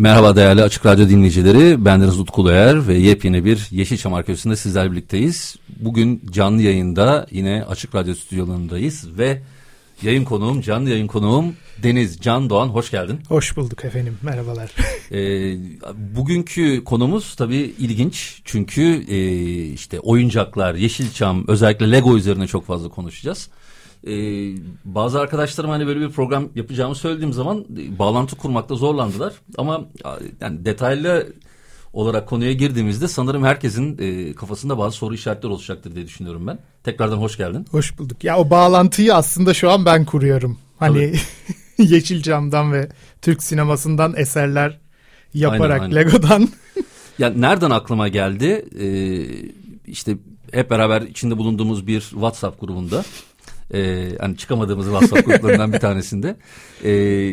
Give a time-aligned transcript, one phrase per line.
[0.00, 1.84] Merhaba değerli Açık Radyo dinleyicileri.
[1.84, 5.56] Ben Deniz Utku Eğer ve yepyeni bir Yeşilçam Arkeolojisi'nde sizlerle birlikteyiz.
[5.80, 9.42] Bugün canlı yayında yine Açık Radyo stüdyolarındayız ve
[10.02, 12.68] yayın konuğum, canlı yayın konuğum Deniz Can Doğan.
[12.68, 13.20] Hoş geldin.
[13.28, 14.18] Hoş bulduk efendim.
[14.22, 14.70] Merhabalar.
[15.12, 15.56] Ee,
[16.16, 18.42] bugünkü konumuz tabii ilginç.
[18.44, 19.18] Çünkü e,
[19.72, 23.48] işte oyuncaklar, Yeşilçam, özellikle Lego üzerine çok fazla konuşacağız
[24.06, 24.12] e,
[24.84, 29.32] bazı arkadaşlarım hani böyle bir program yapacağımı söylediğim zaman e, bağlantı kurmakta zorlandılar.
[29.58, 29.84] Ama
[30.40, 31.32] yani detaylı
[31.92, 36.58] olarak konuya girdiğimizde sanırım herkesin e, kafasında bazı soru işaretleri oluşacaktır diye düşünüyorum ben.
[36.84, 37.66] Tekrardan hoş geldin.
[37.70, 38.24] Hoş bulduk.
[38.24, 40.58] Ya o bağlantıyı aslında şu an ben kuruyorum.
[40.78, 41.14] Hani
[41.78, 42.88] Yeşilcam'dan ve
[43.22, 44.78] Türk sinemasından eserler
[45.34, 45.96] yaparak aynen, aynen.
[45.96, 46.48] Lego'dan.
[47.18, 48.64] ya nereden aklıma geldi?
[48.80, 49.26] Ee,
[49.86, 50.16] işte
[50.52, 53.04] hep beraber içinde bulunduğumuz bir WhatsApp grubunda
[53.74, 56.36] e, hani çıkamadığımız WhatsApp gruplarından bir tanesinde
[56.84, 57.30] e,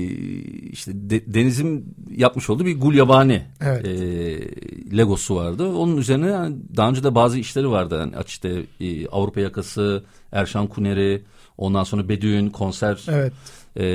[0.71, 3.85] işte de, Deniz'in yapmış olduğu bir Gulyabani evet.
[3.85, 5.67] e, Legosu vardı.
[5.67, 7.97] Onun üzerine yani daha önce de bazı işleri vardı.
[7.99, 11.23] Yani işte e, Avrupa yakası, Erşan Kuneri,
[11.57, 13.33] ondan sonra Bedüğün konser evet.
[13.75, 13.85] e,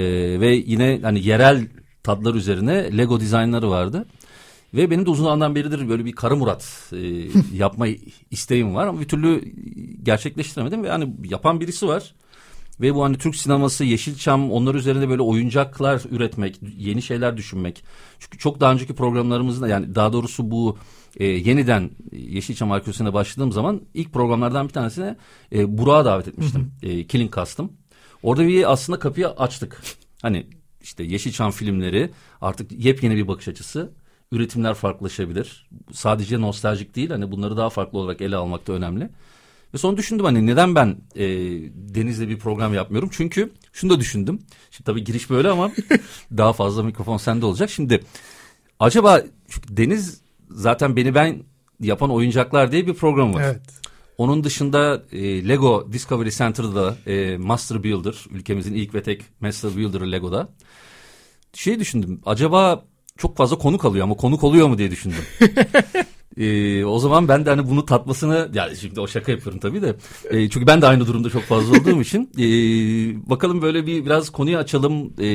[0.41, 1.67] ve yine hani yerel
[2.03, 4.05] tadlar üzerine Lego dizaynları vardı.
[4.75, 6.99] Ve benim de uzun zamandan beridir böyle bir Kara Murat e,
[7.57, 7.87] yapma
[8.31, 9.43] isteğim var ama bir türlü
[10.03, 12.15] gerçekleştiremedim ve hani yapan birisi var.
[12.81, 17.85] Ve bu hani Türk sineması, Yeşilçam onlar üzerinde böyle oyuncaklar üretmek, yeni şeyler düşünmek.
[18.19, 20.79] Çünkü çok daha önceki programlarımızda yani daha doğrusu bu
[21.17, 25.17] e, yeniden Yeşilçam Arkeolojisi'ne başladığım zaman ilk programlardan bir tanesine
[25.53, 26.73] e, Burak'a davet etmiştim.
[26.81, 26.91] Hı hı.
[26.91, 27.73] E, Killing Custom.
[28.23, 29.83] Orada bir aslında kapıyı açtık.
[30.23, 30.47] Hani
[30.83, 33.93] işte Yeşilçam filmleri artık yepyeni bir bakış açısı.
[34.33, 35.69] Üretimler farklılaşabilir.
[35.93, 39.11] Sadece nostaljik değil hani bunları daha farklı olarak ele almak da önemli.
[39.75, 41.25] Ve sonra düşündüm hani neden ben e,
[41.75, 43.09] Deniz'le bir program yapmıyorum?
[43.13, 44.43] Çünkü şunu da düşündüm.
[44.71, 45.71] Şimdi tabii giriş böyle ama
[46.37, 47.71] daha fazla mikrofon sende olacak.
[47.71, 48.01] Şimdi
[48.81, 49.23] acaba
[49.69, 51.43] Deniz zaten beni ben
[51.81, 53.43] yapan oyuncaklar diye bir program var.
[53.43, 53.63] Evet.
[54.19, 60.13] Onun dışında e, Lego Discovery Center'da e, Master Builder, ülkemizin ilk ve tek Master Builder'ı
[60.13, 60.49] Lego'da.
[61.55, 62.85] Şey düşündüm, acaba
[63.17, 65.25] çok fazla konuk alıyor ama konuk oluyor mu diye düşündüm.
[66.37, 69.95] Ee, o zaman ben de hani bunu tatmasını yani şimdi o şaka yapıyorum tabii de.
[70.31, 72.31] E, çünkü ben de aynı durumda çok fazla olduğum için.
[72.39, 72.45] E,
[73.31, 75.13] bakalım böyle bir biraz konuyu açalım.
[75.21, 75.27] E,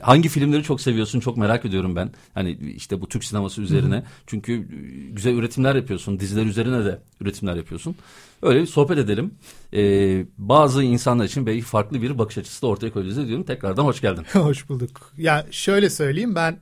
[0.00, 2.10] hangi filmleri çok seviyorsun çok merak ediyorum ben.
[2.34, 3.94] Hani işte bu Türk sineması üzerine.
[3.94, 4.04] Hı-hı.
[4.26, 4.68] çünkü
[5.12, 6.20] güzel üretimler yapıyorsun.
[6.20, 7.96] Diziler üzerine de üretimler yapıyorsun.
[8.42, 9.34] Öyle bir sohbet edelim.
[9.74, 13.44] E, bazı insanlar için belki farklı bir bakış açısı da ortaya koyacağız diyorum.
[13.44, 14.24] Tekrardan hoş geldin.
[14.32, 15.12] Hoş bulduk.
[15.18, 16.58] Ya şöyle söyleyeyim ben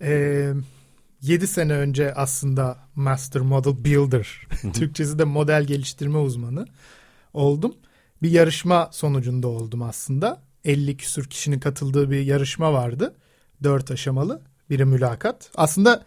[0.00, 0.52] eee
[1.22, 6.66] 7 sene önce aslında Master Model Builder, Türkçesi de model geliştirme uzmanı
[7.32, 7.74] oldum.
[8.22, 10.42] Bir yarışma sonucunda oldum aslında.
[10.64, 13.14] 50 küsür kişinin katıldığı bir yarışma vardı.
[13.62, 14.42] 4 aşamalı.
[14.70, 15.50] Biri mülakat.
[15.54, 16.04] Aslında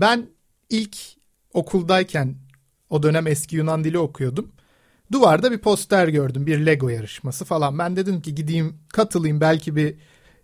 [0.00, 0.26] ben
[0.70, 0.96] ilk
[1.52, 2.34] okuldayken
[2.90, 4.52] o dönem eski Yunan dili okuyordum.
[5.12, 6.46] Duvarda bir poster gördüm.
[6.46, 7.78] Bir Lego yarışması falan.
[7.78, 9.96] Ben dedim ki gideyim katılayım belki bir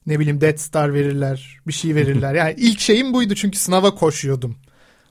[0.06, 2.34] ne bileyim Death Star verirler, bir şey verirler.
[2.34, 4.56] Yani ilk şeyim buydu çünkü sınava koşuyordum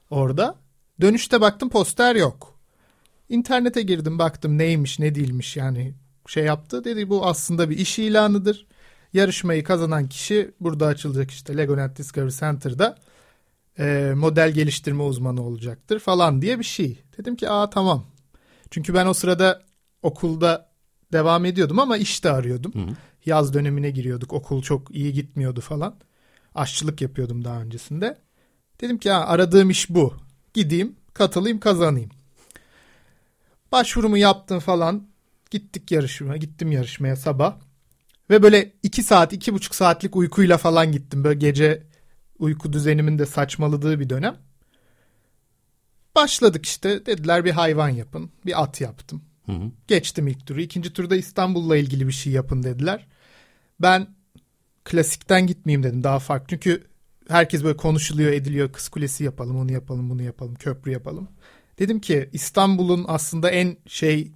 [0.09, 0.55] orada.
[1.01, 2.59] Dönüşte baktım poster yok.
[3.29, 5.93] İnternete girdim baktım neymiş ne değilmiş yani
[6.27, 6.83] şey yaptı.
[6.83, 8.67] Dedi bu aslında bir iş ilanıdır.
[9.13, 12.97] Yarışmayı kazanan kişi burada açılacak işte Legoland Discovery Center'da
[13.79, 17.03] e, model geliştirme uzmanı olacaktır falan diye bir şey.
[17.17, 18.05] Dedim ki aa tamam.
[18.71, 19.61] Çünkü ben o sırada
[20.01, 20.72] okulda
[21.13, 22.73] devam ediyordum ama işte arıyordum.
[22.73, 22.95] Hı hı
[23.25, 24.33] yaz dönemine giriyorduk.
[24.33, 25.95] Okul çok iyi gitmiyordu falan.
[26.55, 28.17] Aşçılık yapıyordum daha öncesinde.
[28.81, 30.13] Dedim ki ya aradığım iş bu.
[30.53, 32.09] Gideyim, katılayım, kazanayım.
[33.71, 35.07] Başvurumu yaptım falan.
[35.51, 37.55] Gittik yarışmaya, gittim yarışmaya sabah.
[38.29, 41.23] Ve böyle iki saat, iki buçuk saatlik uykuyla falan gittim.
[41.23, 41.83] Böyle gece
[42.39, 44.37] uyku düzenimin de saçmaladığı bir dönem.
[46.15, 47.05] Başladık işte.
[47.05, 48.31] Dediler bir hayvan yapın.
[48.45, 49.21] Bir at yaptım.
[49.45, 49.71] Hı hı.
[49.87, 50.61] Geçtim ilk turu.
[50.61, 53.07] İkinci turda İstanbul'la ilgili bir şey yapın dediler.
[53.79, 54.07] Ben
[54.83, 56.47] klasikten gitmeyeyim dedim daha farklı.
[56.47, 56.83] Çünkü
[57.27, 58.71] herkes böyle konuşuluyor ediliyor.
[58.71, 61.27] Kız Kulesi yapalım onu yapalım bunu yapalım köprü yapalım.
[61.79, 64.31] Dedim ki İstanbul'un aslında en şey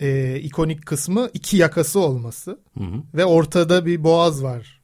[0.00, 3.02] e, ikonik kısmı iki yakası olması Hı hı.
[3.14, 4.80] ve ortada bir boğaz var.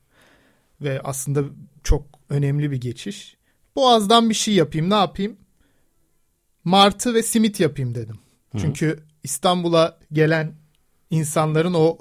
[0.80, 1.44] Ve aslında
[1.84, 3.36] çok önemli bir geçiş.
[3.76, 5.36] Boğazdan bir şey yapayım ne yapayım?
[6.64, 8.18] Martı ve simit yapayım dedim.
[8.56, 10.54] Çünkü İstanbul'a gelen
[11.10, 11.98] insanların o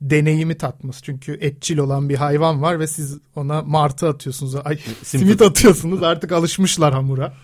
[0.00, 1.02] deneyimi tatması.
[1.02, 4.54] Çünkü etçil olan bir hayvan var ve siz ona martı atıyorsunuz.
[4.64, 7.34] Ay, simit atıyorsunuz artık alışmışlar hamura.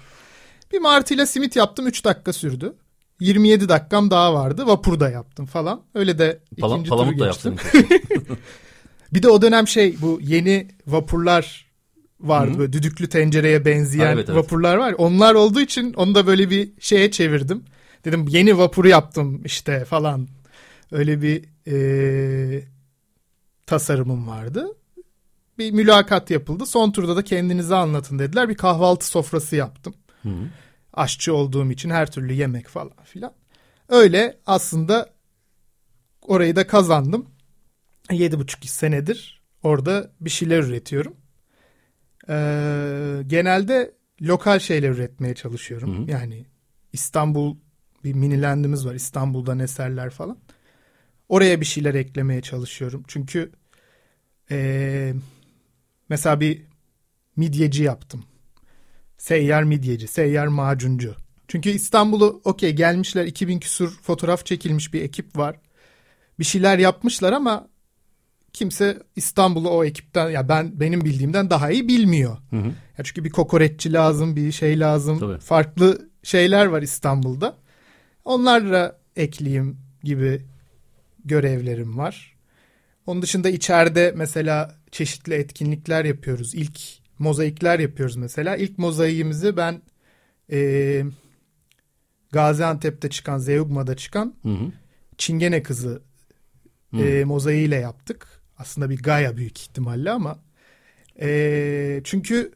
[0.72, 2.74] Bir martıyla simit yaptım 3 dakika sürdü.
[3.20, 4.66] 27 dakikam daha vardı.
[4.66, 5.82] Vapurda yaptım falan.
[5.94, 7.56] Öyle de Pala, ikinci palamut turu geçtim.
[9.12, 11.66] Bir de o dönem şey bu yeni vapurlar
[12.20, 12.58] vardı.
[12.58, 14.38] Böyle düdüklü tencereye benzeyen Ha, evet, evet.
[14.38, 14.94] vapurlar var.
[14.98, 17.64] Onlar olduğu için onu da böyle bir şeye çevirdim.
[18.08, 20.28] Dedim yeni vapuru yaptım işte falan.
[20.92, 22.62] Öyle bir e,
[23.66, 24.66] tasarımım vardı.
[25.58, 26.66] Bir mülakat yapıldı.
[26.66, 28.48] Son turda da kendinizi anlatın dediler.
[28.48, 29.94] Bir kahvaltı sofrası yaptım.
[30.22, 30.28] Hı.
[30.94, 33.32] Aşçı olduğum için her türlü yemek falan filan.
[33.88, 35.10] Öyle aslında
[36.22, 37.26] orayı da kazandım.
[38.10, 41.16] Yedi buçuk senedir orada bir şeyler üretiyorum.
[42.28, 45.98] Ee, genelde lokal şeyler üretmeye çalışıyorum.
[45.98, 46.10] Hı hı.
[46.10, 46.46] Yani
[46.92, 47.56] İstanbul
[48.04, 48.94] bir minilandimiz var.
[48.94, 50.38] İstanbul'dan eserler falan.
[51.28, 53.02] Oraya bir şeyler eklemeye çalışıyorum.
[53.08, 53.52] Çünkü
[54.50, 55.14] ee,
[56.08, 56.62] mesela bir
[57.36, 58.24] midyeci yaptım.
[59.18, 61.14] Seyyar midyeci, seyyar macuncu.
[61.48, 65.56] Çünkü İstanbul'u okey gelmişler 2000 küsur fotoğraf çekilmiş bir ekip var.
[66.38, 67.68] Bir şeyler yapmışlar ama
[68.52, 72.36] kimse İstanbul'u o ekipten ya ben benim bildiğimden daha iyi bilmiyor.
[72.50, 72.66] Hı hı.
[72.98, 75.18] Ya çünkü bir kokoreççi lazım, bir şey lazım.
[75.18, 75.38] Tabii.
[75.38, 77.56] Farklı şeyler var İstanbul'da.
[78.28, 80.42] Onlarla ekleyeyim gibi
[81.24, 82.36] görevlerim var.
[83.06, 86.54] Onun dışında içeride mesela çeşitli etkinlikler yapıyoruz.
[86.54, 86.80] İlk
[87.18, 88.56] mozaikler yapıyoruz mesela.
[88.56, 89.82] İlk mozaiğimizi ben
[90.48, 91.06] eee
[92.32, 94.72] Gaziantep'te çıkan, Zeugma'da çıkan Hı hı.
[95.18, 96.02] Çingene kızı
[96.90, 96.96] Hı.
[97.02, 98.42] e, mozaiğiyle yaptık.
[98.58, 100.38] Aslında bir Gaia büyük ihtimalle ama
[101.20, 102.52] e, çünkü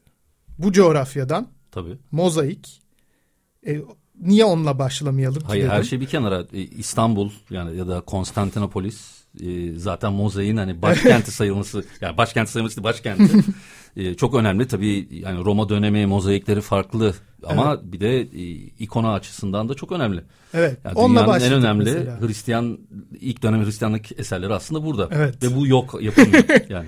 [0.58, 1.98] bu coğrafyadan Tabii.
[2.10, 2.82] mozaik
[3.66, 3.80] e,
[4.22, 5.74] niye onunla başlamayalım ki Hayır dedim.
[5.74, 6.44] her şey bir kenara.
[6.52, 12.84] E, İstanbul yani ya da Konstantinopolis e, zaten mozaiğin hani başkenti sayılması yani başkenti sayılması
[12.84, 13.32] başkenti.
[13.96, 17.14] E, çok önemli tabii yani Roma dönemi mozaikleri farklı
[17.46, 18.22] ama bir de
[18.78, 20.24] ikona açısından da çok önemli.
[20.54, 20.78] Evet.
[20.84, 22.20] Yani onunla en önemli mesela.
[22.20, 22.78] Hristiyan
[23.20, 25.08] ilk dönem Hristiyanlık eserleri aslında burada.
[25.12, 25.42] Evet.
[25.42, 26.86] Ve bu yok yapılmıyor yani.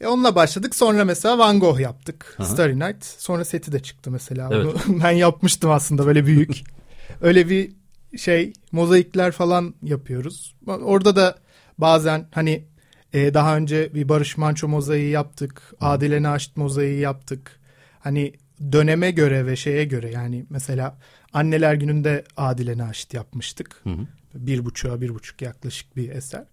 [0.00, 0.74] E, onunla başladık.
[0.74, 2.34] Sonra mesela Van Gogh yaptık.
[2.36, 2.44] Hı.
[2.44, 3.04] Starry Night.
[3.04, 4.48] Sonra seti de çıktı mesela.
[4.52, 4.66] Evet.
[4.66, 6.60] Onu ben yapmıştım aslında böyle büyük.
[7.20, 7.72] Öyle bir
[8.16, 10.54] şey mozaikler falan yapıyoruz.
[10.66, 11.38] Orada da
[11.78, 12.64] bazen hani
[13.12, 15.72] e, daha önce bir Barış Manço mozaiği yaptık.
[15.80, 17.60] Adile Naşit mozaiği yaptık.
[18.00, 18.32] Hani
[18.72, 20.98] döneme göre ve şeye göre yani mesela
[21.32, 23.80] Anneler Günü'nde Adile Naşit yapmıştık.
[23.84, 24.06] Hı hı.
[24.34, 26.44] Bir buçuğa bir buçuk yaklaşık bir eser.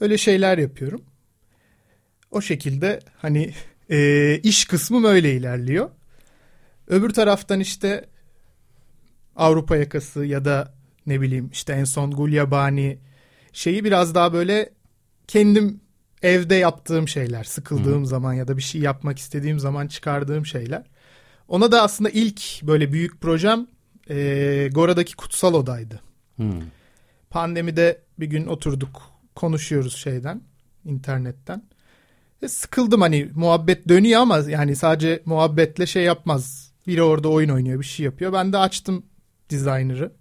[0.00, 1.02] Öyle şeyler yapıyorum.
[2.30, 3.52] O şekilde hani
[3.90, 5.90] e, iş kısmım öyle ilerliyor.
[6.86, 8.04] Öbür taraftan işte
[9.36, 10.74] Avrupa yakası ya da
[11.06, 12.98] ne bileyim işte en son Gulyabani
[13.52, 14.70] şeyi biraz daha böyle
[15.28, 15.80] kendim
[16.22, 17.44] evde yaptığım şeyler.
[17.44, 20.82] Sıkıldığım zaman ya da bir şey yapmak istediğim zaman çıkardığım şeyler.
[21.48, 23.66] Ona da aslında ilk böyle büyük projem
[24.10, 26.00] e, Gora'daki Kutsal Oda'ydı.
[26.36, 26.50] Hı.
[27.30, 29.02] Pandemide bir gün oturduk
[29.34, 30.42] konuşuyoruz şeyden
[30.84, 31.62] internetten.
[32.48, 36.72] Sıkıldım hani muhabbet dönüyor ama yani sadece muhabbetle şey yapmaz.
[36.86, 38.32] Biri orada oyun oynuyor bir şey yapıyor.
[38.32, 39.06] Ben de açtım
[39.50, 40.12] designer'ı.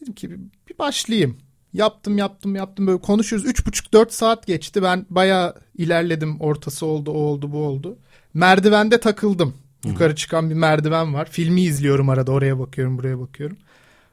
[0.00, 1.38] Dedim ki bir, başlayayım.
[1.72, 3.48] Yaptım yaptım yaptım böyle konuşuyoruz.
[3.48, 4.82] Üç buçuk dört saat geçti.
[4.82, 6.40] Ben bayağı ilerledim.
[6.40, 7.98] Ortası oldu o oldu bu oldu.
[8.34, 9.54] Merdivende takıldım.
[9.84, 11.28] Yukarı çıkan bir merdiven var.
[11.30, 13.56] Filmi izliyorum arada oraya bakıyorum buraya bakıyorum.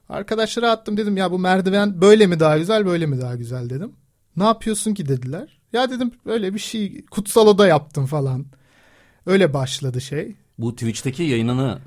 [0.09, 3.91] Arkadaşlara attım dedim ya bu merdiven böyle mi daha güzel böyle mi daha güzel dedim.
[4.37, 5.59] Ne yapıyorsun ki dediler.
[5.73, 8.45] Ya dedim öyle bir şey kutsal oda yaptım falan.
[9.25, 10.35] Öyle başladı şey.
[10.57, 11.79] Bu Twitch'teki yayınını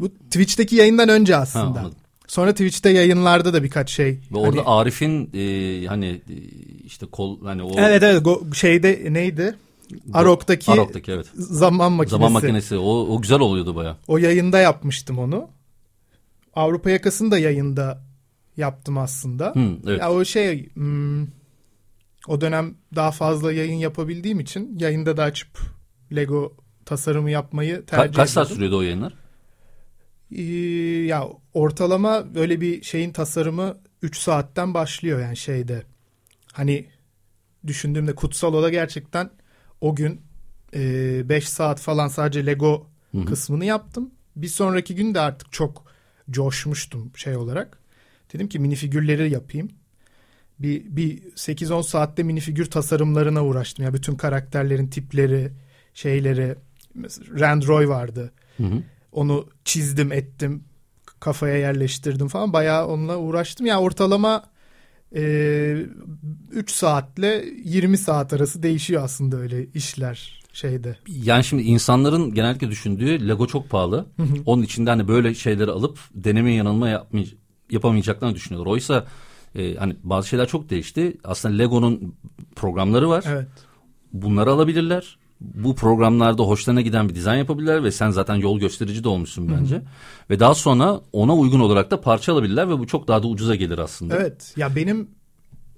[0.00, 1.80] Bu Twitch'teki yayından önce ha, aslında.
[1.80, 1.98] anladım.
[2.26, 4.18] Sonra Twitch'te yayınlarda da birkaç şey.
[4.32, 6.36] Ve orada Hani- Arif'in e, hani e,
[6.84, 9.54] işte kol hani o Evet evet şeyde neydi?
[10.12, 11.26] Arok'taki, Arok'taki evet.
[11.34, 12.10] zaman makinesi.
[12.10, 13.96] Zaman makinesi o, o güzel oluyordu baya.
[14.08, 15.48] O yayında yapmıştım onu.
[16.54, 18.02] Avrupa yakasını da yayında
[18.56, 19.46] yaptım aslında.
[19.54, 20.00] Hı, evet.
[20.00, 21.26] Ya o şey hmm,
[22.28, 25.58] o dönem daha fazla yayın yapabildiğim için yayında da açıp
[26.16, 28.54] Lego tasarımı yapmayı Ka- tercih kaç saat ediyordum.
[28.54, 29.14] sürüyordu o yayınlar?
[30.32, 30.42] Ee,
[31.06, 35.82] ya ortalama böyle bir şeyin tasarımı 3 saatten başlıyor yani şeyde.
[36.52, 36.86] Hani
[37.66, 39.30] düşündüğümde Kutsal Oda gerçekten
[39.80, 40.20] o gün
[40.74, 43.24] 5 saat falan sadece Lego Hı hı.
[43.24, 44.10] kısmını yaptım.
[44.36, 45.84] Bir sonraki gün de artık çok
[46.30, 47.78] coşmuştum şey olarak.
[48.32, 49.68] Dedim ki minifigürleri yapayım.
[50.64, 53.84] Bir, bir 8-10 saatte minifigür tasarımlarına uğraştım.
[53.84, 55.52] Ya bütün karakterlerin tipleri,
[55.94, 56.54] şeyleri.
[56.94, 58.32] Mesela Rand Roy vardı.
[58.56, 58.82] Hı hı.
[59.12, 60.64] Onu çizdim, ettim,
[61.20, 62.52] kafaya yerleştirdim falan.
[62.52, 63.66] Bayağı onunla uğraştım.
[63.66, 64.42] Ya ortalama
[65.16, 65.76] e,
[66.50, 70.96] 3 saatle 20 saat arası değişiyor aslında öyle işler şeyde.
[71.08, 74.06] Yani şimdi insanların genellikle düşündüğü Lego çok pahalı.
[74.46, 77.34] Onun içinde hani böyle şeyleri alıp deneme yanılma yapmay-
[77.70, 78.72] yapamayacaklarını düşünüyorlar.
[78.72, 79.06] Oysa
[79.54, 81.16] e, hani bazı şeyler çok değişti.
[81.24, 82.14] Aslında Lego'nun
[82.56, 83.24] programları var.
[83.28, 83.48] Evet.
[84.12, 85.18] Bunları alabilirler.
[85.40, 89.82] Bu programlarda hoşlarına giden bir dizayn yapabilirler ve sen zaten yol gösterici de olmuşsun bence.
[90.30, 93.54] Ve daha sonra ona uygun olarak da parça alabilirler ve bu çok daha da ucuza
[93.54, 94.16] gelir aslında.
[94.16, 94.54] Evet.
[94.56, 95.10] Ya benim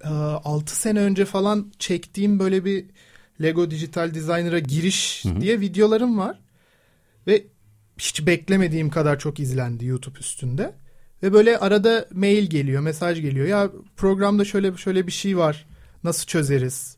[0.05, 2.87] e, 6 sene önce falan çektiğim böyle bir
[3.43, 6.39] Lego Digital Designer'a giriş diye videolarım var.
[7.27, 7.47] Ve
[7.99, 10.75] hiç beklemediğim kadar çok izlendi YouTube üstünde.
[11.23, 13.47] Ve böyle arada mail geliyor, mesaj geliyor.
[13.47, 15.67] Ya programda şöyle şöyle bir şey var.
[16.05, 16.97] Nasıl çözeriz?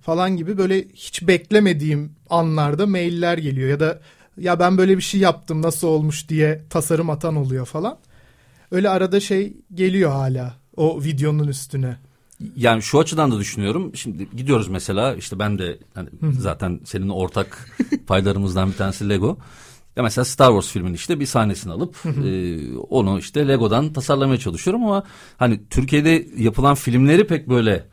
[0.00, 4.00] falan gibi böyle hiç beklemediğim anlarda mailler geliyor ya da
[4.38, 7.98] ya ben böyle bir şey yaptım nasıl olmuş diye tasarım atan oluyor falan.
[8.70, 11.96] Öyle arada şey geliyor hala o videonun üstüne.
[12.56, 13.96] Yani şu açıdan da düşünüyorum.
[13.96, 17.68] Şimdi gidiyoruz mesela işte ben de hani zaten senin ortak
[18.06, 19.38] paylarımızdan bir tanesi Lego.
[19.96, 24.84] Ya mesela Star Wars filmin işte bir sahnesini alıp e, onu işte Lego'dan tasarlamaya çalışıyorum
[24.84, 25.02] ama
[25.36, 27.84] hani Türkiye'de yapılan filmleri pek böyle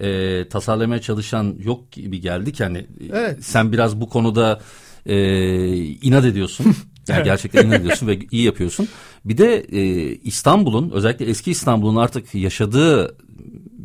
[0.00, 3.44] e, tasarlamaya çalışan yok gibi geldi ki hani Evet.
[3.44, 4.60] sen biraz bu konuda
[5.06, 5.16] e,
[5.84, 6.66] inat ediyorsun.
[7.08, 8.88] Yani gerçekten inat ediyorsun ve iyi yapıyorsun.
[9.24, 9.80] Bir de e,
[10.14, 13.16] İstanbul'un özellikle eski İstanbul'un artık yaşadığı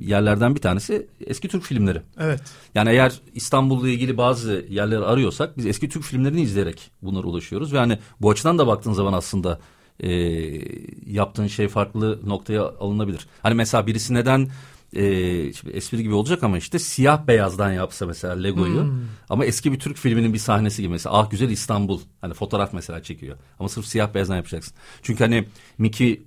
[0.01, 2.01] yerlerden bir tanesi eski Türk filmleri.
[2.19, 2.41] Evet.
[2.75, 7.73] Yani eğer İstanbul'la ilgili bazı yerleri arıyorsak biz eski Türk filmlerini izleyerek bunlara ulaşıyoruz.
[7.73, 9.59] Ve hani bu açıdan da baktığın zaman aslında
[9.99, 10.11] e,
[11.05, 13.27] yaptığın şey farklı noktaya alınabilir.
[13.41, 14.49] Hani mesela birisi neden
[14.93, 15.03] e,
[15.53, 18.93] şimdi espri gibi olacak ama işte siyah beyazdan yapsa mesela Lego'yu
[19.29, 23.03] ama eski bir Türk filminin bir sahnesi gibi mesela Ah Güzel İstanbul hani fotoğraf mesela
[23.03, 24.73] çekiyor ama sırf siyah beyazdan yapacaksın.
[25.01, 26.21] Çünkü hani Mickey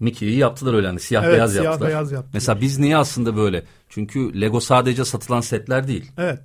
[0.00, 1.88] Mickey'yi yaptılar öyle hani siyah Evet, beyaz siyah yaptılar.
[1.88, 2.30] beyaz yaptılar.
[2.34, 3.64] Mesela biz niye aslında böyle?
[3.88, 6.10] Çünkü Lego sadece satılan setler değil.
[6.18, 6.40] Evet.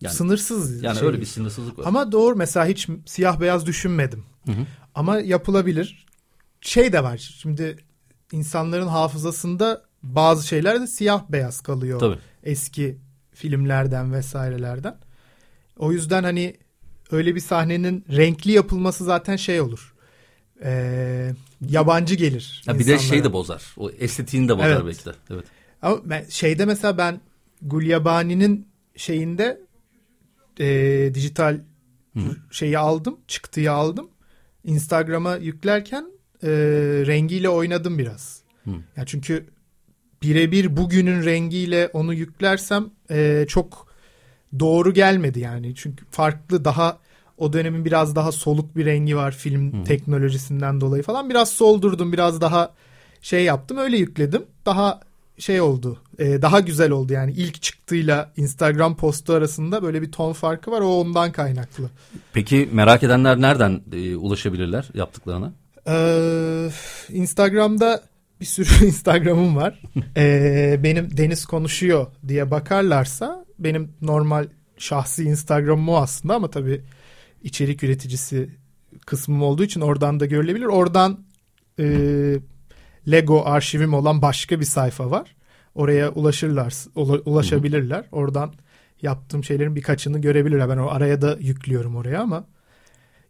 [0.00, 0.82] Yani- Sınırsız.
[0.82, 1.08] Yani şey.
[1.08, 1.84] öyle bir sınırsızlık var.
[1.86, 4.24] Ama doğru mesela hiç siyah beyaz düşünmedim.
[4.94, 6.06] Ama yapılabilir.
[6.60, 7.16] Şey de var.
[7.42, 7.76] Şimdi
[8.32, 12.00] insanların hafızasında bazı şeyler de siyah beyaz kalıyor.
[12.00, 12.18] Tabii.
[12.42, 12.98] Eski
[13.34, 14.96] filmlerden vesairelerden.
[15.78, 16.56] O yüzden hani
[17.10, 19.94] öyle bir sahnenin renkli yapılması zaten şey olur.
[20.64, 21.32] Ee,
[21.68, 22.62] yabancı gelir.
[22.66, 23.24] Ya bir de şey insanlara.
[23.24, 23.62] de bozar.
[23.76, 24.84] O estetiğini de bozar Evet.
[24.86, 25.12] belki de.
[25.30, 25.44] Evet.
[25.82, 27.20] Ama ben, şeyde mesela ben
[27.62, 29.60] Gulyabani'nin şeyinde
[30.60, 31.60] e, dijital
[32.50, 34.10] şeyi aldım, çıktıyı aldım.
[34.64, 36.06] Instagram'a yüklerken
[36.42, 36.48] e,
[37.06, 38.42] rengiyle oynadım biraz.
[38.64, 38.70] Hı.
[38.96, 39.46] Ya çünkü
[40.22, 43.86] birebir bugünün rengiyle onu yüklersem e, çok
[44.58, 45.74] doğru gelmedi yani.
[45.74, 46.98] Çünkü farklı daha
[47.38, 51.30] o dönemin biraz daha soluk bir rengi var film teknolojisinden dolayı falan.
[51.30, 52.72] Biraz soldurdum, biraz daha
[53.20, 54.42] şey yaptım, öyle yükledim.
[54.66, 55.00] Daha
[55.38, 55.98] şey oldu.
[56.18, 60.80] e, daha güzel oldu yani ilk çıktığıyla Instagram postu arasında böyle bir ton farkı var.
[60.80, 61.90] O ondan kaynaklı.
[62.32, 65.52] Peki merak edenler nereden e, ulaşabilirler yaptıklarına?
[65.88, 66.68] Ee,
[67.08, 68.02] Instagram'da
[68.40, 69.80] bir sürü Instagram'ım var.
[70.16, 74.46] Ee, benim Deniz konuşuyor diye bakarlarsa benim normal
[74.78, 76.82] şahsi Instagram'ım o aslında ama tabii
[77.42, 78.50] içerik üreticisi
[79.06, 80.64] kısmım olduğu için oradan da görülebilir.
[80.66, 81.24] Oradan
[81.78, 81.84] e,
[83.10, 85.36] Lego arşivim olan başka bir sayfa var.
[85.74, 88.04] Oraya ulaşırlar, ula- ulaşabilirler.
[88.12, 88.52] Oradan
[89.02, 90.68] yaptığım şeylerin birkaçını görebilirler.
[90.68, 92.44] Ben o araya da yüklüyorum oraya ama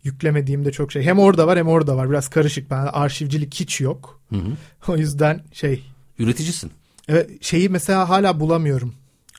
[0.05, 1.03] yüklemediğimde çok şey.
[1.03, 2.11] Hem orada var hem orada var.
[2.11, 2.71] Biraz karışık.
[2.71, 4.21] Ben arşivcilik hiç yok.
[4.31, 4.51] Hı hı.
[4.93, 5.85] O yüzden şey
[6.19, 6.71] Üreticisin.
[7.09, 8.95] evet şeyi mesela hala bulamıyorum.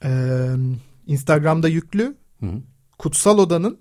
[0.05, 0.47] Ee,
[1.07, 2.15] Instagram'da yüklü.
[2.39, 2.61] Hı hı.
[2.97, 3.77] Kutsal Oda'nın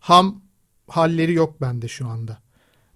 [0.00, 0.42] ham
[0.88, 2.38] halleri yok bende şu anda.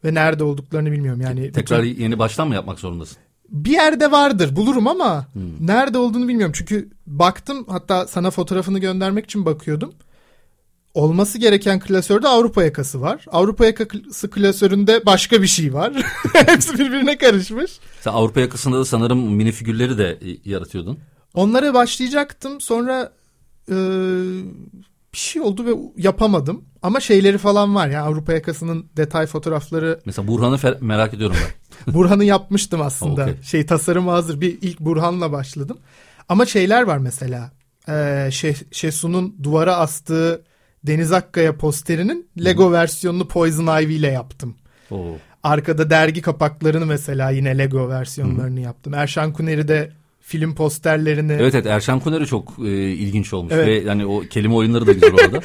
[0.05, 1.21] Ve nerede olduklarını bilmiyorum.
[1.21, 3.17] Yani Tekrar bütün- yeni baştan mı yapmak zorundasın?
[3.49, 5.27] bir yerde vardır bulurum ama
[5.61, 6.53] nerede olduğunu bilmiyorum.
[6.57, 9.93] Çünkü baktım hatta sana fotoğrafını göndermek için bakıyordum.
[10.95, 13.25] Olması gereken klasörde Avrupa yakası var.
[13.33, 15.93] Avrupa yakası klasöründe başka bir şey var.
[16.33, 17.71] Hepsi birbirine karışmış.
[18.01, 20.99] Sen Avrupa yakasında da sanırım mini figürleri de e, yaratıyordun.
[21.35, 22.61] Onlara başlayacaktım.
[22.61, 23.13] Sonra
[23.71, 23.75] e,
[25.15, 26.65] bir şey oldu ve yapamadım.
[26.83, 31.37] Ama şeyleri falan var ya Avrupa yakasının detay fotoğrafları Mesela Burhan'ı fe- merak ediyorum
[31.87, 31.95] ben.
[31.95, 33.23] Burhan'ı yapmıştım aslında.
[33.23, 33.43] Okey.
[33.43, 34.41] Şey tasarımı hazır.
[34.41, 35.79] Bir ilk Burhan'la başladım.
[36.29, 37.51] Ama şeyler var mesela.
[37.89, 40.43] Ee, Şeh, Şesu'nun duvara astığı
[40.85, 44.55] Deniz Akkaya posterinin Lego versiyonunu Poison Ivy ile yaptım.
[44.91, 45.17] Oo.
[45.43, 48.95] Arkada dergi kapaklarını mesela yine Lego versiyonlarını yaptım.
[48.95, 49.93] Erşan Kuneri de
[50.27, 53.67] film posterlerini Evet evet Erşan Kuner'i çok e, ilginç olmuş Evet.
[53.67, 55.41] ve yani o kelime oyunları da güzel orada.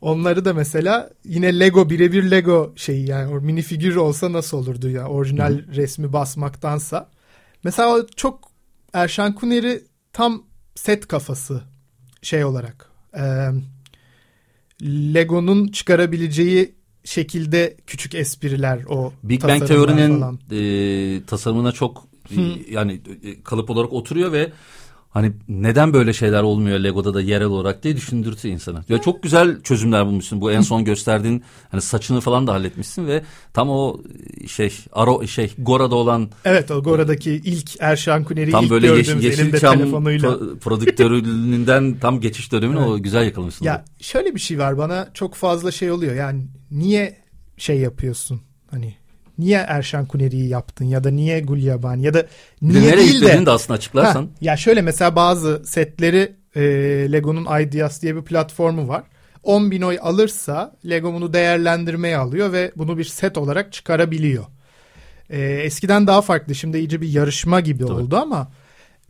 [0.00, 5.08] onları da mesela yine Lego birebir Lego şeyi yani o minifigür olsa nasıl olurdu ya
[5.08, 7.10] orijinal resmi basmaktansa.
[7.64, 8.50] Mesela çok
[8.92, 10.42] Erşan Kuner'i tam
[10.74, 11.62] set kafası
[12.22, 13.24] şey olarak e,
[14.82, 22.13] Lego'nun çıkarabileceği şekilde küçük espriler o Big Bang Teori'nin e, tasarımına çok
[22.70, 24.52] yani e, kalıp olarak oturuyor ve
[25.10, 28.84] hani neden böyle şeyler olmuyor Lego'da da yerel olarak diye düşündürtüyor insana.
[28.88, 30.40] Ya çok güzel çözümler bulmuşsun.
[30.40, 34.00] Bu en son gösterdiğin hani saçını falan da halletmişsin ve tam o
[34.40, 38.86] e, şey Aro şey Gora'da olan Evet o Gora'daki ilk Erşan Kuner'i tam ilk böyle
[38.86, 40.28] yeşil, gördüğümüz elinde Yeşilçam telefonuyla.
[40.30, 42.88] pro- prodüktöründen tam geçiş dönemini Evet.
[42.88, 43.64] o güzel yakalamışsın.
[43.64, 47.16] Ya şöyle bir şey var bana çok fazla şey oluyor yani niye
[47.56, 48.40] şey yapıyorsun
[48.70, 48.94] hani
[49.38, 52.26] niye Erşan Kuneri'yi yaptın ya da niye Gulyabani ya da
[52.62, 54.22] Bir de niye nereye değil de de aslında açıklarsan.
[54.22, 56.62] Ha, ya şöyle mesela bazı setleri e,
[57.12, 59.02] Lego'nun Ideas diye bir platformu var.
[59.42, 64.44] 10 bin oy alırsa Lego bunu değerlendirmeye alıyor ve bunu bir set olarak çıkarabiliyor.
[65.30, 68.52] E, eskiden daha farklı şimdi iyice bir yarışma gibi oldu ama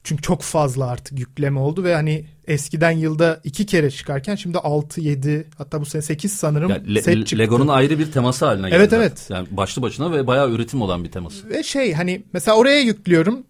[0.05, 5.01] çünkü çok fazla artık yükleme oldu ve hani eskiden yılda iki kere çıkarken şimdi 6
[5.01, 7.39] 7 hatta bu sene 8 sanırım Ya Le- set çıktı.
[7.39, 8.77] Lego'nun ayrı bir teması haline geldi.
[8.79, 9.03] Evet, zaten.
[9.03, 9.27] evet.
[9.31, 11.49] Yani başlı başına ve bayağı üretim olan bir teması.
[11.49, 13.43] Ve şey hani mesela oraya yüklüyorum.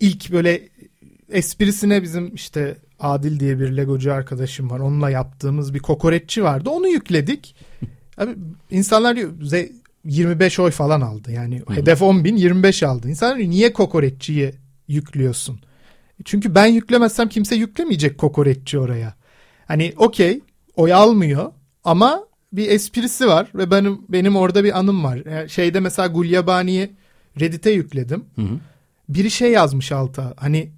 [0.00, 0.68] İlk böyle
[1.32, 4.80] esprisine bizim işte Adil diye bir Legocu arkadaşım var.
[4.80, 6.70] Onunla yaptığımız bir kokoreççi vardı.
[6.70, 7.54] Onu yükledik.
[8.18, 8.30] Abi
[8.70, 9.72] insanlar diyor "Ze-
[10.04, 11.32] 25 oy falan aldı.
[11.32, 13.08] Yani hedef 10 bin 25 aldı.
[13.08, 14.52] İnsanlar diyor, niye kokoreççiyi
[14.88, 15.60] yüklüyorsun?
[16.24, 19.14] Çünkü ben yüklemezsem kimse yüklemeyecek kokoreççi oraya.
[19.66, 20.40] Hani okey
[20.76, 21.52] oy almıyor
[21.84, 25.22] ama bir esprisi var ve benim benim orada bir anım var.
[25.30, 26.92] Yani şeyde mesela Gulyabani'yi
[27.40, 28.24] Reddit'e yükledim.
[28.36, 28.58] Hı hı.
[29.08, 30.34] Biri şey yazmış alta.
[30.36, 30.72] Hani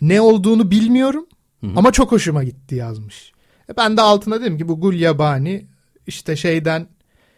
[0.00, 1.26] ne olduğunu bilmiyorum
[1.76, 3.32] ama çok hoşuma gitti yazmış.
[3.70, 5.66] E ben de altına dedim ki bu Gulyabani
[6.06, 6.86] işte şeyden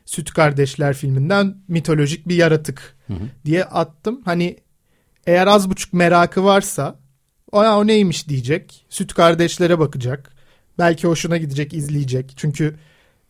[0.04, 2.96] Süt Kardeşler filminden mitolojik bir yaratık
[3.44, 4.20] diye attım.
[4.24, 4.56] Hani
[5.26, 6.99] eğer az buçuk merakı varsa
[7.52, 8.86] o, o neymiş diyecek.
[8.88, 10.32] Süt Kardeşlere bakacak.
[10.78, 12.32] Belki hoşuna gidecek, izleyecek.
[12.36, 12.76] Çünkü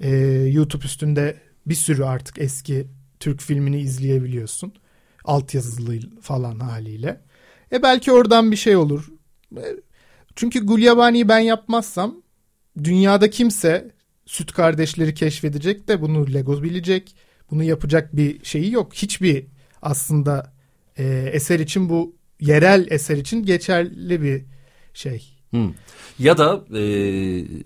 [0.00, 0.10] e,
[0.52, 2.86] YouTube üstünde bir sürü artık eski
[3.20, 4.72] Türk filmini izleyebiliyorsun.
[5.24, 7.20] Altyazılı falan haliyle.
[7.72, 9.08] E belki oradan bir şey olur.
[9.56, 9.64] E,
[10.36, 12.22] Çünkü Gulyabani'yi ben yapmazsam
[12.84, 13.90] dünyada kimse
[14.26, 17.16] süt kardeşleri keşfedecek de bunu Lego bilecek.
[17.50, 18.94] Bunu yapacak bir şeyi yok.
[18.94, 19.46] Hiçbir
[19.82, 20.52] aslında
[20.98, 24.44] e, eser için bu yerel eser için geçerli bir
[24.94, 25.36] şey.
[25.50, 25.70] Hı.
[26.18, 26.82] Ya da e,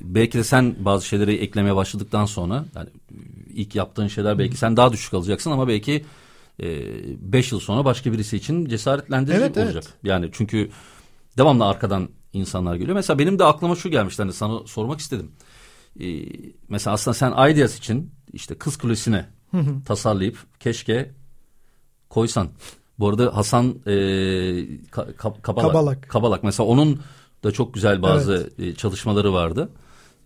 [0.01, 2.89] belki de sen bazı şeyleri eklemeye başladıktan sonra yani
[3.55, 6.05] ilk yaptığın şeyler belki sen daha düşük alacaksın ama belki
[6.59, 9.67] 5 yıl sonra başka birisi için cesaretlendirici Evet, evet.
[9.67, 9.85] olacak.
[10.03, 10.71] Yani çünkü
[11.39, 12.95] devamlı arkadan insanlar geliyor.
[12.95, 15.31] Mesela benim de aklıma şu gelmişti hani sana sormak istedim.
[16.01, 16.07] E,
[16.69, 19.27] mesela aslında sen Ideas için işte Kız Kulesi'ne
[19.87, 21.11] tasarlayıp keşke
[22.11, 22.49] koysan.
[22.99, 23.91] Bu arada Hasan e,
[24.91, 26.09] Ka- Ka- Kabalak, Kabalak.
[26.09, 27.01] Kabalak mesela onun
[27.45, 29.69] da çok güzel bazı e, çalışmaları vardı.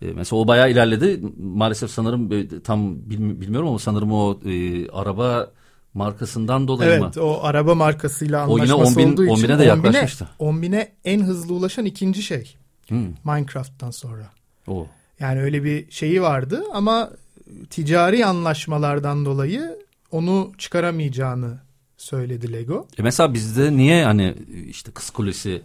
[0.02, 1.20] E, mesela o bayağı ilerledi.
[1.42, 5.50] Maalesef sanırım e, tam bilmi- bilmiyorum ama sanırım o e, araba
[5.94, 7.04] markasından dolayı mı?
[7.04, 10.28] Evet o araba markasıyla O yine anlaşması 10 bin- olduğu 10 için bine de yaklaşmıştı.
[10.38, 12.54] 10 bine en hızlı ulaşan ikinci şey
[12.88, 13.07] Hmm.
[13.24, 14.31] Minecraft'tan sonra.
[14.66, 14.87] O.
[15.20, 17.11] Yani öyle bir şeyi vardı ama
[17.70, 19.78] ticari anlaşmalardan dolayı
[20.11, 21.59] onu çıkaramayacağını
[21.98, 22.88] söyledi Lego.
[22.98, 24.34] E mesela bizde niye hani
[24.68, 25.62] işte Kız Kulesi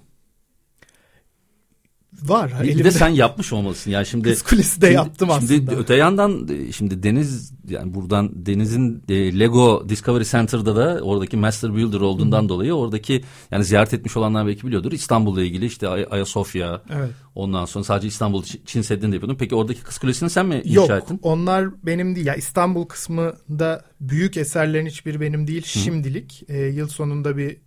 [2.30, 2.52] Var.
[2.64, 3.92] bir elimde de sen yapmış olmalısın.
[3.92, 5.76] Yani şimdi Kız Kulesi de Şimdi- yaptım şimdi aslında.
[5.82, 11.76] öte yandan e, şimdi Deniz yani buradan Deniz'in e, Lego Discovery Center'da da oradaki Master
[11.76, 14.92] Builder olduğundan dolayı oradaki yani ziyaret etmiş olanlar belki biliyordur.
[14.92, 17.10] İstanbul'la ilgili işte Ay- Ayasofya Evet.
[17.36, 19.38] ondan sonra sadece İstanbul Çin Seddi'ni de yapıyordun.
[19.40, 21.20] Peki oradaki Kız Kulesi'ni sen mi Yok inşa ettin?
[21.24, 22.28] onlar benim değil.
[22.28, 26.44] Ya İstanbul kısmında büyük eserlerin hiçbiri benim değil şimdilik.
[26.48, 27.58] Ee, yıl sonunda bir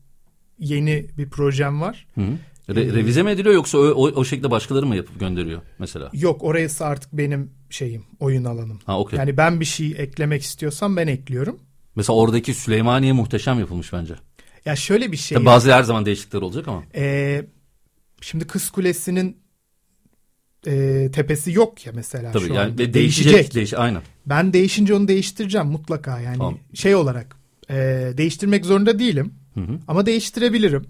[0.59, 2.07] yeni bir projem var.
[2.15, 2.35] Hı -hı.
[2.69, 6.11] Re- revize mi ediliyor yoksa o, o, o şekilde başkaları mı yapıp gönderiyor mesela?
[6.13, 8.79] Yok orası artık benim şeyim oyun alanım.
[8.87, 9.19] Ha okey.
[9.19, 11.59] Yani ben bir şey eklemek istiyorsam ben ekliyorum.
[11.97, 14.15] Mesela oradaki Süleymaniye muhteşem yapılmış bence.
[14.65, 15.37] Ya şöyle bir şey.
[15.37, 16.83] Tabii bazı her zaman değişiklikler olacak ama.
[16.95, 17.45] Ee,
[18.21, 19.37] şimdi Kız Kulesi'nin
[20.67, 22.79] e, tepesi yok ya mesela Tabii şu yani anda.
[22.79, 23.33] de- değişecek.
[23.35, 23.55] değişecek.
[23.55, 24.03] Değiş, aynen.
[24.27, 26.59] Ben değişince onu değiştireceğim mutlaka yani Tamam.
[26.75, 27.37] şey olarak
[27.71, 27.75] e,
[28.17, 29.79] değiştirmek zorunda değilim Hı hı.
[29.89, 30.87] ama değiştirebilirim.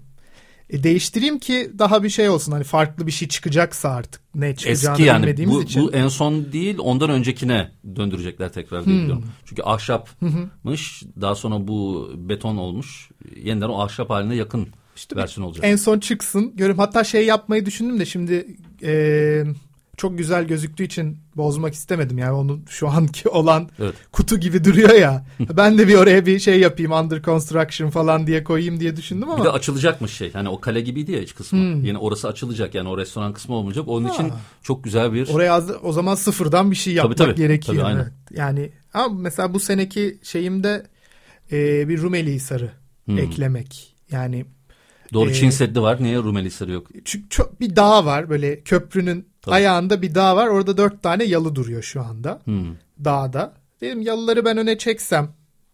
[0.69, 4.95] E, değiştireyim ki daha bir şey olsun hani farklı bir şey çıkacaksa artık ne çıkacağını
[4.95, 5.83] Eski yani bilmediğimiz bu, için.
[5.83, 9.25] bu en son değil ondan öncekine döndürecekler tekrar diye biliyorum.
[9.45, 15.65] Çünkü ahşapmış daha sonra bu beton olmuş yeniden o ahşap haline yakın işte versiyon olacak.
[15.65, 16.53] En son çıksın.
[16.55, 18.47] Görüm hatta şey yapmayı düşündüm de şimdi
[18.83, 19.43] e,
[19.97, 22.17] çok güzel gözüktüğü için bozmak istemedim.
[22.17, 23.93] Yani onun şu anki olan evet.
[24.11, 25.25] kutu gibi duruyor ya.
[25.39, 29.39] ben de bir oraya bir şey yapayım under construction falan diye koyayım diye düşündüm ama.
[29.39, 30.33] Bir de açılacakmış şey.
[30.33, 31.59] Hani o kale gibiydi ya iç kısmı.
[31.59, 31.85] Hmm.
[31.85, 33.87] Yine orası açılacak yani o restoran kısmı olmayacak.
[33.87, 34.13] Onun ha.
[34.13, 34.31] için
[34.63, 35.29] çok güzel bir.
[35.29, 37.41] Oraya az, o zaman sıfırdan bir şey yapmak tabii, tabii.
[37.41, 37.77] gerekiyor.
[37.77, 38.11] Tabii, aynen.
[38.31, 40.87] Yani ama mesela bu seneki şeyimde
[41.51, 42.71] e, bir Rumeli Hisarı
[43.05, 43.17] hmm.
[43.17, 43.95] eklemek.
[44.11, 44.45] Yani
[45.13, 46.03] Doğru ee, Çin Seddi var.
[46.03, 46.87] Niye Rumeli Hisarı yok?
[47.05, 49.55] Çünkü çok bir dağ var böyle köprünün Tabii.
[49.55, 50.47] ayağında bir dağ var.
[50.47, 52.41] Orada dört tane yalı duruyor şu anda.
[52.43, 52.75] Hmm.
[53.05, 53.53] Dağda.
[53.81, 55.29] Dedim yalıları ben öne çeksem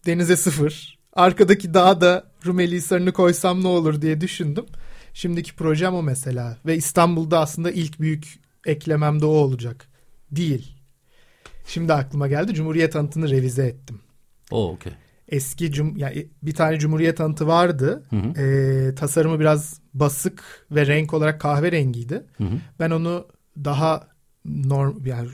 [0.06, 0.98] denize sıfır.
[1.12, 4.66] Arkadaki dağa da Rumeli Hisarı'nı koysam ne olur diye düşündüm.
[5.12, 6.58] Şimdiki projem o mesela.
[6.66, 9.88] Ve İstanbul'da aslında ilk büyük eklemem de o olacak.
[10.30, 10.76] Değil.
[11.66, 12.54] Şimdi aklıma geldi.
[12.54, 14.00] Cumhuriyet anıtını revize ettim.
[14.50, 14.92] O okey
[15.28, 18.02] eski cum yani bir tane Cumhuriyet anıtı vardı.
[18.10, 18.42] Hı hı.
[18.42, 22.22] E, tasarımı biraz basık ve renk olarak kahverengiydi.
[22.38, 22.58] Hı hı.
[22.80, 24.08] Ben onu daha
[24.44, 25.28] norm yani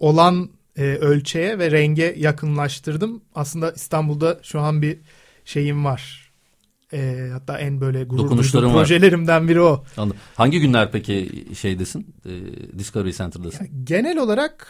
[0.00, 3.22] olan e, ölçeğe ve renge yakınlaştırdım.
[3.34, 4.98] Aslında İstanbul'da şu an bir
[5.44, 6.30] şeyim var.
[6.92, 9.48] E, hatta en böyle gurur duyduğum projelerimden var.
[9.48, 9.84] biri o.
[9.96, 10.20] Anladım.
[10.34, 12.14] Hangi günler peki şeydesin?
[12.26, 12.30] E,
[12.78, 13.64] Discovery Center'dasın?
[13.64, 14.68] Yani genel olarak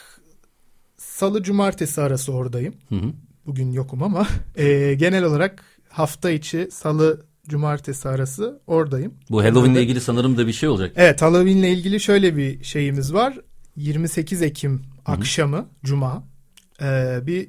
[0.97, 2.75] salı cumartesi arası oradayım.
[2.89, 3.13] Hı hı.
[3.47, 9.15] Bugün yokum ama e, genel olarak hafta içi salı cumartesi arası oradayım.
[9.31, 10.93] Bu Halloween ile ilgili sanırım da bir şey olacak.
[10.97, 13.39] Evet Halloween ile ilgili şöyle bir şeyimiz var.
[13.77, 15.17] 28 Ekim Hı-hı.
[15.17, 16.25] akşamı cuma
[16.83, 17.49] e, bir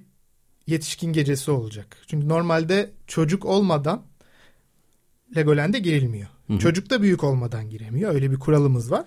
[0.68, 1.98] yetişkin gecesi olacak.
[2.08, 4.04] Çünkü normalde çocuk olmadan
[5.36, 6.28] Legoland'e girilmiyor.
[6.48, 6.60] Hı-hı.
[6.60, 8.14] Çocuk da büyük olmadan giremiyor.
[8.14, 9.06] Öyle bir kuralımız var.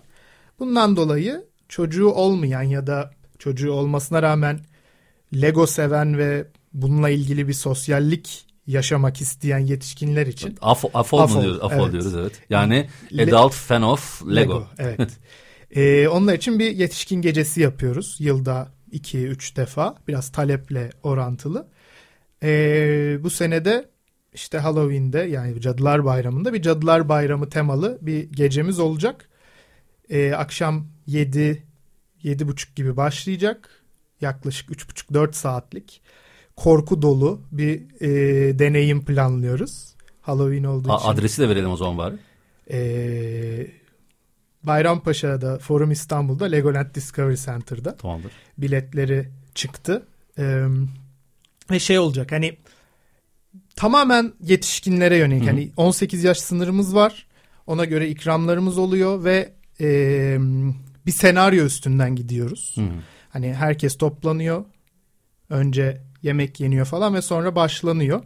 [0.59, 4.61] Bundan dolayı çocuğu olmayan ya da çocuğu olmasına rağmen
[5.35, 10.59] Lego seven ve bununla ilgili bir sosyallik yaşamak isteyen yetişkinler için.
[10.61, 11.61] AFO, AFO, AFO mu diyoruz?
[11.62, 11.92] AFO evet.
[11.92, 12.33] diyoruz evet.
[12.51, 14.35] Yani Le Adult Fan of Lego.
[14.37, 15.11] Lego evet.
[15.70, 18.16] ee, onlar için bir yetişkin gecesi yapıyoruz.
[18.20, 19.94] Yılda 2-3 defa.
[20.09, 21.68] Biraz taleple orantılı.
[22.42, 23.90] Ee, bu senede
[24.35, 29.29] işte Halloween'de yani Cadılar Bayramı'nda bir Cadılar Bayramı temalı bir gecemiz olacak.
[30.11, 31.66] Ee, akşam 7
[32.25, 33.83] 7.30 gibi başlayacak.
[34.20, 36.03] Yaklaşık 3.5-4 saatlik
[36.57, 39.95] korku dolu bir e, deneyim planlıyoruz.
[40.21, 41.09] Halloween olduğu A, için.
[41.09, 42.15] Adresi de verelim o zaman bari.
[42.71, 43.67] E,
[44.62, 47.97] Bayrampaşa'da Forum İstanbul'da Legoland Discovery Center'da.
[47.97, 48.33] Tamamdır.
[48.59, 50.07] Biletleri çıktı.
[50.38, 50.65] E,
[51.71, 52.57] ve şey olacak hani
[53.77, 55.47] tamamen yetişkinlere yönelik.
[55.47, 57.27] Hani 18 yaş sınırımız var.
[57.67, 60.38] Ona göre ikramlarımız oluyor ve e,
[61.07, 62.73] bir senaryo üstünden gidiyoruz.
[62.77, 63.03] Hı-hı.
[63.31, 64.65] Hani herkes toplanıyor.
[65.51, 68.23] Önce yemek yeniyor falan ve sonra başlanıyor.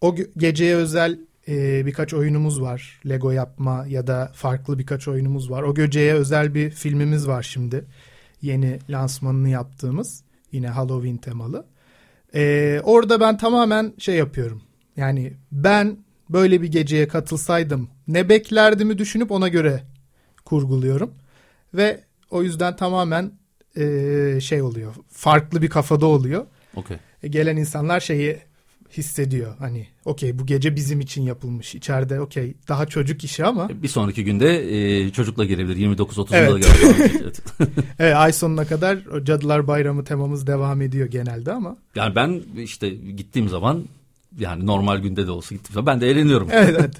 [0.00, 3.00] O geceye özel e, birkaç oyunumuz var.
[3.08, 5.62] Lego yapma ya da farklı birkaç oyunumuz var.
[5.62, 7.84] O geceye özel bir filmimiz var şimdi.
[8.42, 10.22] Yeni lansmanını yaptığımız.
[10.52, 11.66] Yine Halloween temalı.
[12.34, 14.62] E, orada ben tamamen şey yapıyorum.
[14.96, 15.96] Yani ben
[16.30, 19.82] böyle bir geceye katılsaydım ne beklerdimi düşünüp ona göre
[20.44, 21.14] kurguluyorum.
[21.74, 23.32] Ve o yüzden tamamen
[23.76, 24.94] e, şey oluyor.
[25.08, 26.46] Farklı bir kafada oluyor.
[26.76, 26.96] Okay.
[27.22, 28.38] E, gelen insanlar şeyi
[28.96, 29.54] hissediyor.
[29.58, 31.74] Hani okey bu gece bizim için yapılmış.
[31.74, 33.68] İçeride okey daha çocuk işi ama.
[33.82, 35.96] Bir sonraki günde e, çocukla gelebilir.
[35.96, 36.50] 29-30'unda evet.
[36.50, 37.20] da gelebilir.
[37.20, 37.42] evet.
[37.98, 41.76] evet ay sonuna kadar Cadılar Bayramı temamız devam ediyor genelde ama.
[41.94, 43.84] Yani ben işte gittiğim zaman
[44.38, 46.48] yani normal günde de olsa gittiğim zaman ben de eğleniyorum.
[46.52, 46.94] evet evet.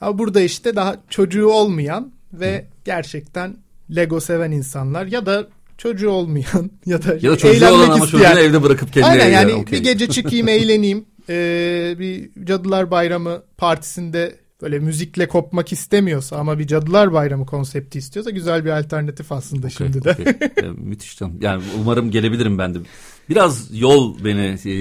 [0.00, 2.64] Ama burada işte daha çocuğu olmayan ve Hı.
[2.84, 3.56] gerçekten
[3.96, 8.38] Lego seven insanlar ya da çocuğu olmayan ya da, ya da çocuğu olan ama çocuğunu
[8.38, 9.78] evde bırakıp kendine Aynen yani okay.
[9.78, 11.04] bir gece çıkayım eğleneyim.
[11.28, 18.30] Ee, bir Cadılar Bayramı partisinde böyle müzikle kopmak istemiyorsa ama bir Cadılar Bayramı konsepti istiyorsa
[18.30, 20.10] güzel bir alternatif aslında okay, şimdi de.
[20.10, 20.34] Okay.
[20.56, 21.38] ee, müthiş canım.
[21.40, 22.78] Yani umarım gelebilirim ben de.
[23.28, 24.72] Biraz yol beni e,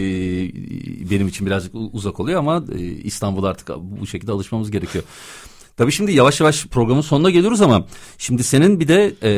[1.10, 5.04] benim için birazcık uzak oluyor ama e, İstanbul artık bu şekilde alışmamız gerekiyor.
[5.78, 9.30] Tabii şimdi yavaş yavaş programın sonuna geliyoruz ama şimdi senin bir de e,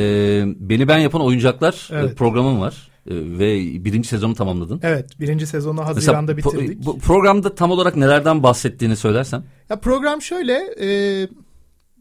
[0.69, 2.17] Beni Ben Yapan Oyuncaklar e, evet.
[2.17, 2.89] programın var.
[3.07, 4.79] E, ve birinci sezonu tamamladın.
[4.83, 6.85] Evet birinci sezonu Haziran'da Mesela, bitirdik.
[6.85, 9.43] Bu programda tam olarak nelerden bahsettiğini söylersen.
[9.69, 10.87] Ya program şöyle e,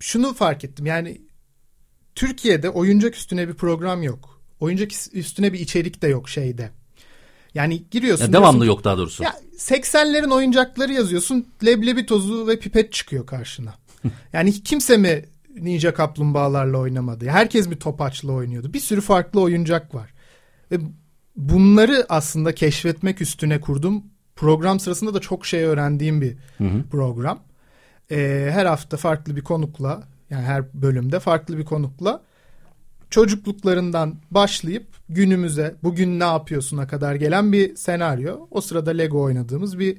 [0.01, 1.21] şunu fark ettim yani
[2.14, 4.40] Türkiye'de oyuncak üstüne bir program yok.
[4.61, 6.71] Oyuncak üstüne bir içerik de yok şeyde.
[7.55, 8.25] Yani giriyorsun.
[8.25, 9.23] Ya devamlı diyorsun, yok daha doğrusu.
[9.23, 11.47] Ya 80'lerin oyuncakları yazıyorsun.
[11.64, 13.75] Leblebi tozu ve pipet çıkıyor karşına.
[14.33, 15.25] Yani kimse mi
[15.57, 17.29] Ninja Kaplumbağalarla oynamadı?
[17.29, 18.73] Herkes mi Topaç'la oynuyordu?
[18.73, 20.11] Bir sürü farklı oyuncak var.
[20.71, 20.77] Ve
[21.37, 24.05] bunları aslında keşfetmek üstüne kurdum.
[24.37, 26.83] Program sırasında da çok şey öğrendiğim bir hı hı.
[26.91, 27.38] program.
[28.11, 32.23] e, her hafta farklı bir konukla yani her bölümde farklı bir konukla
[33.11, 38.47] çocukluklarından başlayıp günümüze bugün ne yapıyorsun'a kadar gelen bir senaryo.
[38.51, 39.99] O sırada Lego oynadığımız bir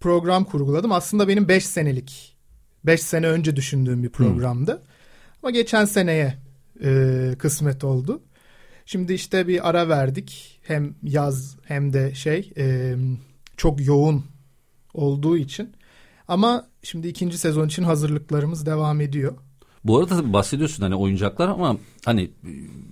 [0.00, 0.92] program kurguladım.
[0.92, 2.29] Aslında benim 5 senelik
[2.84, 4.72] 5 sene önce düşündüğüm bir programdı.
[4.72, 4.82] Hmm.
[5.42, 6.38] Ama geçen seneye
[6.84, 8.22] e, kısmet oldu.
[8.86, 10.60] Şimdi işte bir ara verdik.
[10.62, 12.94] Hem yaz hem de şey e,
[13.56, 14.24] çok yoğun
[14.94, 15.72] olduğu için.
[16.28, 19.34] Ama şimdi ikinci sezon için hazırlıklarımız devam ediyor.
[19.84, 22.30] Bu arada bahsediyorsun hani oyuncaklar ama hani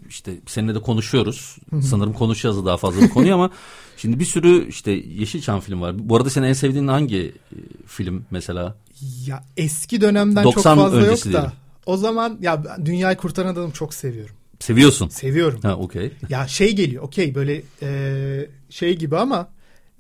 [0.08, 1.56] işte seninle de konuşuyoruz.
[1.82, 3.50] Sanırım konuşacağız da daha fazla bir konuyu ama
[3.96, 6.08] şimdi bir sürü işte Yeşilçam film var.
[6.08, 8.76] Bu arada senin en sevdiğin hangi e, film mesela?
[9.26, 11.24] Ya eski dönemden çok fazla yok da.
[11.24, 11.52] Diyelim.
[11.86, 14.34] O zaman ya Dünyayı Kurtaran Adamı çok seviyorum.
[14.60, 15.08] Seviyorsun.
[15.08, 15.60] Seviyorum.
[15.62, 16.12] Ha okey.
[16.28, 19.48] Ya şey geliyor okey böyle e, şey gibi ama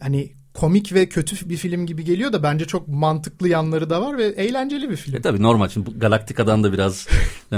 [0.00, 4.18] hani komik ve kötü bir film gibi geliyor da bence çok mantıklı yanları da var
[4.18, 5.16] ve eğlenceli bir film.
[5.16, 7.08] E tabii normal şimdi Galaktika'dan da biraz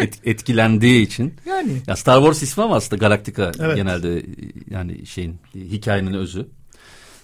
[0.00, 1.34] et, etkilendiği için.
[1.46, 1.72] Yani.
[1.86, 3.76] Ya Star Wars ismi ama aslında Galaktika evet.
[3.76, 4.26] genelde
[4.70, 6.46] yani şeyin hikayenin özü.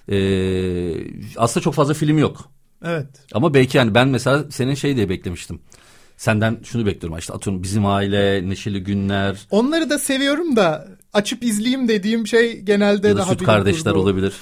[0.09, 0.95] Ee,
[1.37, 2.51] aslında çok fazla film yok.
[2.85, 3.07] Evet.
[3.33, 5.61] Ama belki yani ben mesela senin şey diye beklemiştim.
[6.17, 9.47] Senden şunu bekliyorum işte atıyorum bizim aile, neşeli günler.
[9.51, 14.35] Onları da seviyorum da açıp izleyeyim dediğim şey genelde ya da daha süt kardeşler olabilir.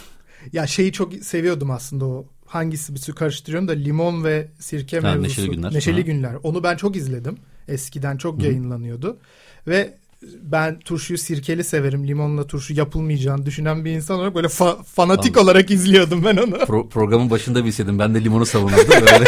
[0.53, 5.15] Ya şeyi çok seviyordum aslında o hangisi bir sürü karıştırıyorum da limon ve sirke ha,
[5.15, 5.41] mevzusu.
[5.41, 5.75] Neşeli günler.
[5.75, 6.01] Neşeli ha.
[6.01, 6.35] günler.
[6.43, 7.39] Onu ben çok izledim.
[7.69, 8.45] Eskiden çok Hı.
[8.47, 9.19] yayınlanıyordu.
[9.67, 9.95] Ve
[10.43, 12.07] ben turşuyu sirkeli severim.
[12.07, 15.43] Limonla turşu yapılmayacağını düşünen bir insan olarak böyle fa- fanatik Anladım.
[15.45, 16.57] olarak izliyordum ben onu.
[16.57, 19.25] Pro- programın başında bilseydim ben de limonu savunurdum öyle.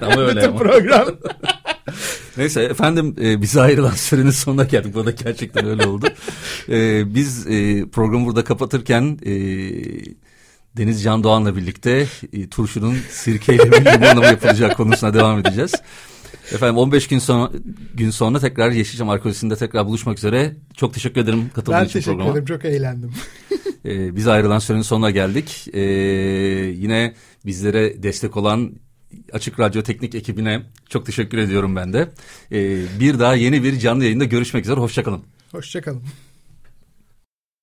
[0.00, 0.56] ama öyle Bütün ama.
[0.58, 1.08] program.
[2.36, 4.94] Neyse efendim e, bize ayrılan sürenin sonuna geldik.
[4.94, 6.06] Bu da gerçekten öyle oldu.
[6.68, 9.32] E, biz e, programı burada kapatırken e,
[10.76, 15.72] Deniz Can Doğan'la birlikte e, turşunun sirkeyle limonla mı yapılacağı konusuna devam edeceğiz.
[16.52, 17.52] Efendim 15 gün sonra
[17.94, 20.56] gün sonra tekrar Yeşilçam Arkeolojisi'nde tekrar buluşmak üzere.
[20.74, 22.34] Çok teşekkür ederim katıldığın için programa.
[22.34, 22.74] Ben teşekkür ederim.
[22.74, 23.12] Çok eğlendim.
[23.84, 25.68] ee, biz ayrılan sürenin sonuna geldik.
[25.72, 25.80] Ee,
[26.76, 27.14] yine
[27.46, 28.72] bizlere destek olan
[29.32, 32.08] Açık Radyo Teknik ekibine çok teşekkür ediyorum ben de.
[32.52, 34.80] Ee, bir daha yeni bir canlı yayında görüşmek üzere.
[34.80, 35.22] Hoşçakalın.
[35.52, 36.02] Hoşçakalın.